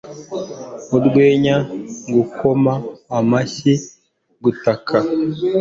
[0.95, 1.55] Urwenya
[2.13, 2.73] gukoma
[3.17, 3.73] amashyi
[4.43, 4.97] gutaka